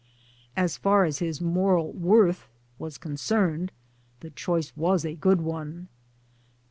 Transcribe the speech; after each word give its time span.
As 0.57 0.77
far 0.77 1.03
as 1.05 1.19
his 1.19 1.39
moral 1.39 1.91
worth 1.91 2.47
was 2.79 2.97
concerned, 2.97 3.71
the 4.21 4.31
choice 4.31 4.73
was 4.75 5.05
a 5.05 5.13
good 5.13 5.41
one. 5.41 5.89